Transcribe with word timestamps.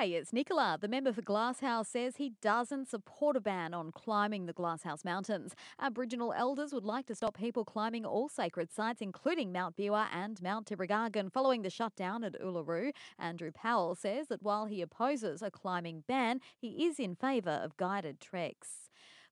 Hey, 0.00 0.12
it's 0.12 0.32
Nicola. 0.32 0.78
The 0.80 0.86
member 0.86 1.12
for 1.12 1.22
Glasshouse 1.22 1.88
says 1.88 2.14
he 2.14 2.34
doesn't 2.40 2.88
support 2.88 3.34
a 3.34 3.40
ban 3.40 3.74
on 3.74 3.90
climbing 3.90 4.46
the 4.46 4.52
Glasshouse 4.52 5.04
Mountains. 5.04 5.56
Aboriginal 5.80 6.32
elders 6.32 6.72
would 6.72 6.84
like 6.84 7.06
to 7.06 7.16
stop 7.16 7.36
people 7.36 7.64
climbing 7.64 8.06
all 8.06 8.28
sacred 8.28 8.70
sites, 8.70 9.00
including 9.00 9.50
Mount 9.50 9.76
Beerwah 9.76 10.06
and 10.14 10.40
Mount 10.40 10.68
Tibrogargan, 10.68 11.32
following 11.32 11.62
the 11.62 11.68
shutdown 11.68 12.22
at 12.22 12.40
Uluru. 12.40 12.92
Andrew 13.18 13.50
Powell 13.50 13.96
says 13.96 14.28
that 14.28 14.40
while 14.40 14.66
he 14.66 14.82
opposes 14.82 15.42
a 15.42 15.50
climbing 15.50 16.04
ban, 16.06 16.40
he 16.56 16.86
is 16.86 17.00
in 17.00 17.16
favour 17.16 17.60
of 17.64 17.76
guided 17.76 18.20
treks. 18.20 18.88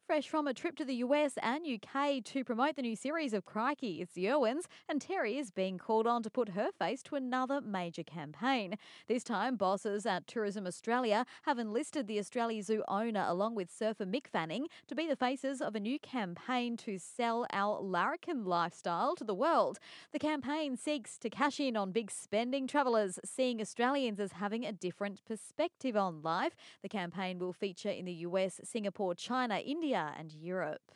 Fresh 0.06 0.28
from 0.28 0.46
a 0.46 0.54
trip 0.54 0.76
to 0.76 0.84
the 0.84 0.94
US 1.06 1.32
and 1.42 1.66
UK 1.66 2.22
to 2.22 2.44
promote 2.44 2.76
the 2.76 2.82
new 2.82 2.94
series 2.94 3.32
of 3.32 3.44
Crikey, 3.44 4.00
it's 4.00 4.12
the 4.12 4.30
Irwins, 4.30 4.68
and 4.88 5.00
Terri 5.00 5.36
is 5.36 5.50
being 5.50 5.78
called 5.78 6.06
on 6.06 6.22
to 6.22 6.30
put 6.30 6.50
her 6.50 6.68
face 6.78 7.02
to 7.02 7.16
another 7.16 7.60
major 7.60 8.04
campaign. 8.04 8.78
This 9.08 9.24
time, 9.24 9.56
bosses 9.56 10.06
at 10.06 10.28
Tourism 10.28 10.64
Australia 10.64 11.26
have 11.42 11.58
enlisted 11.58 12.06
the 12.06 12.20
Australia 12.20 12.62
Zoo 12.62 12.84
owner 12.86 13.24
along 13.26 13.56
with 13.56 13.68
surfer 13.68 14.06
Mick 14.06 14.28
Fanning 14.28 14.68
to 14.86 14.94
be 14.94 15.08
the 15.08 15.16
faces 15.16 15.60
of 15.60 15.74
a 15.74 15.80
new 15.80 15.98
campaign 15.98 16.76
to 16.76 17.00
sell 17.00 17.44
our 17.52 17.80
larrikin 17.80 18.44
lifestyle 18.44 19.16
to 19.16 19.24
the 19.24 19.34
world. 19.34 19.80
The 20.12 20.20
campaign 20.20 20.76
seeks 20.76 21.18
to 21.18 21.30
cash 21.30 21.58
in 21.58 21.76
on 21.76 21.90
big 21.90 22.12
spending 22.12 22.68
travellers, 22.68 23.18
seeing 23.24 23.60
Australians 23.60 24.20
as 24.20 24.34
having 24.34 24.64
a 24.64 24.70
different 24.70 25.24
perspective 25.24 25.96
on 25.96 26.22
life. 26.22 26.54
The 26.82 26.88
campaign 26.88 27.40
will 27.40 27.52
feature 27.52 27.90
in 27.90 28.04
the 28.04 28.12
US, 28.12 28.60
Singapore, 28.62 29.16
China, 29.16 29.58
India, 29.58 29.95
and 29.96 30.32
Europe. 30.32 30.92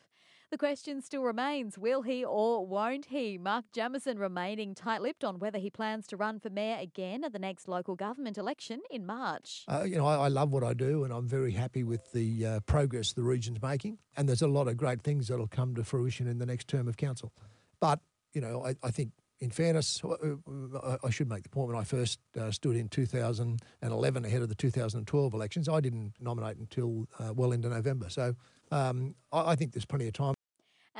The 0.50 0.58
question 0.58 1.00
still 1.00 1.22
remains 1.22 1.78
will 1.78 2.02
he 2.02 2.24
or 2.24 2.66
won't 2.66 3.06
he? 3.06 3.38
Mark 3.38 3.66
Jamieson 3.72 4.18
remaining 4.18 4.74
tight 4.74 5.00
lipped 5.00 5.22
on 5.22 5.38
whether 5.38 5.60
he 5.60 5.70
plans 5.70 6.08
to 6.08 6.16
run 6.16 6.40
for 6.40 6.50
mayor 6.50 6.76
again 6.80 7.22
at 7.22 7.32
the 7.32 7.38
next 7.38 7.68
local 7.68 7.94
government 7.94 8.36
election 8.36 8.80
in 8.90 9.06
March. 9.06 9.64
Uh, 9.68 9.84
you 9.86 9.96
know, 9.96 10.06
I, 10.06 10.24
I, 10.24 10.28
love 10.28 10.50
what 10.52 10.64
I 10.64 10.74
do 10.74 11.04
and 11.04 11.12
I'm 11.12 11.28
very 11.28 11.52
happy 11.52 11.84
with 11.84 12.10
the 12.10 12.44
uh, 12.44 12.60
progress 12.66 13.12
the 13.12 13.22
region's 13.22 13.62
making. 13.62 13.98
And 14.16 14.28
there's 14.28 14.42
a 14.42 14.48
lot 14.48 14.66
of 14.66 14.76
great 14.76 15.02
things 15.02 15.28
that'll 15.28 15.46
come 15.46 15.76
to 15.76 15.84
fruition 15.84 16.26
in 16.26 16.40
the 16.40 16.46
next 16.46 16.66
term 16.66 16.88
of 16.88 16.96
council. 16.96 17.32
But, 17.78 18.00
you 18.32 18.40
know, 18.40 18.66
I, 18.66 18.74
I 18.82 18.90
think 18.90 19.12
in 19.40 19.50
fairness, 19.50 20.02
uh, 20.04 20.14
uh, 20.76 20.98
I 21.02 21.10
should 21.10 21.28
make 21.28 21.42
the 21.42 21.48
point 21.48 21.68
when 21.68 21.76
I 21.76 21.84
first 21.84 22.20
uh, 22.38 22.50
stood 22.50 22.76
in 22.76 22.88
2011 22.88 24.24
ahead 24.24 24.42
of 24.42 24.48
the 24.48 24.54
2012 24.54 25.34
elections, 25.34 25.68
I 25.68 25.80
didn't 25.80 26.12
nominate 26.20 26.58
until 26.58 27.06
uh, 27.18 27.32
well 27.32 27.52
into 27.52 27.68
November. 27.68 28.10
So 28.10 28.34
um, 28.70 29.14
I, 29.32 29.52
I 29.52 29.56
think 29.56 29.72
there's 29.72 29.86
plenty 29.86 30.06
of 30.08 30.12
time. 30.12 30.34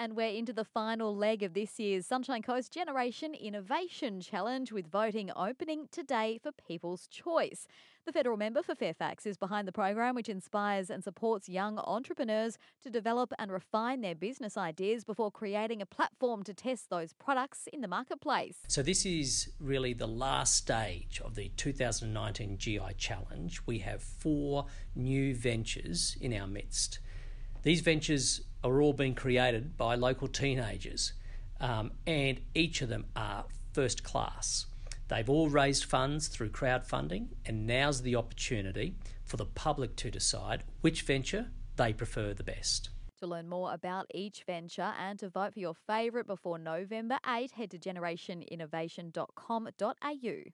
And 0.01 0.17
we're 0.17 0.29
into 0.29 0.55
the 0.55 0.65
final 0.65 1.15
leg 1.15 1.43
of 1.43 1.53
this 1.53 1.79
year's 1.79 2.07
Sunshine 2.07 2.41
Coast 2.41 2.73
Generation 2.73 3.35
Innovation 3.35 4.23
Challenge 4.23 4.73
with 4.73 4.91
voting 4.91 5.31
opening 5.37 5.89
today 5.93 6.41
for 6.43 6.53
People's 6.53 7.07
Choice. 7.07 7.67
The 8.07 8.13
federal 8.13 8.39
member 8.39 8.63
for 8.63 8.75
Fairfax 8.75 9.27
is 9.27 9.37
behind 9.37 9.69
the 9.69 9.73
program, 9.73 10.15
which 10.15 10.31
inspires 10.31 10.89
and 10.89 11.05
supports 11.05 11.51
young 11.51 11.79
entrepreneurs 11.81 12.57
to 12.83 12.89
develop 12.89 13.35
and 13.39 13.53
refine 13.53 14.01
their 14.01 14.15
business 14.15 14.57
ideas 14.57 15.05
before 15.05 15.31
creating 15.31 15.83
a 15.83 15.87
platform 15.87 16.45
to 16.45 16.55
test 16.55 16.89
those 16.89 17.13
products 17.13 17.69
in 17.71 17.83
the 17.83 17.87
marketplace. 17.87 18.57
So, 18.69 18.83
this 18.83 19.05
is 19.05 19.53
really 19.61 19.93
the 19.93 20.09
last 20.09 20.55
stage 20.57 21.21
of 21.23 21.35
the 21.35 21.51
2019 21.59 22.57
GI 22.57 22.81
Challenge. 22.97 23.61
We 23.67 23.81
have 23.81 24.03
four 24.03 24.65
new 24.95 25.35
ventures 25.35 26.17
in 26.23 26.33
our 26.33 26.47
midst. 26.47 27.01
These 27.63 27.83
ventures 27.83 28.41
are 28.65 28.81
all 28.81 28.95
being 28.95 29.15
created 29.15 29.77
by 29.77 29.95
local 29.95 30.29
teenagers, 30.29 31.13
um, 31.61 31.93
and 32.07 32.41
each 32.55 32.81
of 32.81 32.89
them 32.89 33.05
are 33.15 33.45
first 33.73 34.03
class. 34.03 34.67
They've 35.09 35.29
all 35.29 35.49
raised 35.49 35.85
funds 35.85 36.29
through 36.29 36.51
crowdfunding, 36.51 37.29
and 37.45 37.67
now's 37.67 38.03
the 38.03 38.17
opportunity 38.17 38.95
for 39.25 39.37
the 39.37 39.45
public 39.45 39.97
to 39.97 40.11
decide 40.11 40.65
which 40.81 41.03
venture 41.03 41.49
they 41.77 41.93
prefer 41.93 42.33
the 42.33 42.45
best. 42.45 42.89
To 43.19 43.27
learn 43.27 43.49
more 43.49 43.75
about 43.75 44.07
each 44.15 44.45
venture 44.45 44.95
and 44.99 45.19
to 45.19 45.29
vote 45.29 45.53
for 45.53 45.61
your 45.61 45.75
favourite 45.75 46.27
before 46.27 46.59
November 46.59 47.19
8, 47.27 47.51
head 47.51 47.71
to 47.73 47.79
generationinnovation.com.au. 47.79 50.51